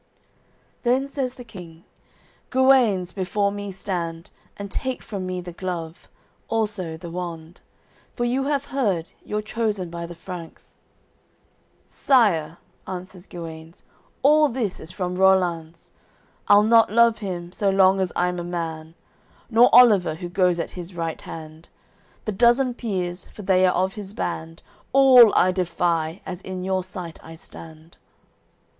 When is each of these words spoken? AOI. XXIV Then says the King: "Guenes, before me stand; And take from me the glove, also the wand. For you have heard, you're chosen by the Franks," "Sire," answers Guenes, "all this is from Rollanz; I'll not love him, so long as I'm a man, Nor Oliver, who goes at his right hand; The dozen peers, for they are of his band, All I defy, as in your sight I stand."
AOI. 0.83 0.83
XXIV 0.83 0.83
Then 0.83 1.07
says 1.07 1.35
the 1.35 1.43
King: 1.43 1.83
"Guenes, 2.49 3.13
before 3.13 3.51
me 3.51 3.71
stand; 3.71 4.31
And 4.57 4.71
take 4.71 5.03
from 5.03 5.27
me 5.27 5.41
the 5.41 5.51
glove, 5.51 6.09
also 6.49 6.97
the 6.97 7.11
wand. 7.11 7.61
For 8.15 8.25
you 8.25 8.45
have 8.45 8.65
heard, 8.73 9.11
you're 9.23 9.43
chosen 9.43 9.91
by 9.91 10.07
the 10.07 10.15
Franks," 10.15 10.79
"Sire," 11.85 12.57
answers 12.87 13.27
Guenes, 13.27 13.83
"all 14.23 14.49
this 14.49 14.79
is 14.79 14.89
from 14.89 15.17
Rollanz; 15.17 15.91
I'll 16.47 16.63
not 16.63 16.91
love 16.91 17.19
him, 17.19 17.51
so 17.51 17.69
long 17.69 17.99
as 17.99 18.11
I'm 18.15 18.39
a 18.39 18.43
man, 18.43 18.95
Nor 19.51 19.69
Oliver, 19.71 20.15
who 20.15 20.29
goes 20.29 20.59
at 20.59 20.71
his 20.71 20.95
right 20.95 21.21
hand; 21.21 21.69
The 22.25 22.31
dozen 22.31 22.73
peers, 22.73 23.25
for 23.25 23.43
they 23.43 23.67
are 23.67 23.75
of 23.75 23.93
his 23.93 24.15
band, 24.15 24.63
All 24.93 25.31
I 25.35 25.51
defy, 25.51 26.23
as 26.25 26.41
in 26.41 26.63
your 26.63 26.83
sight 26.83 27.19
I 27.23 27.35
stand." 27.35 27.99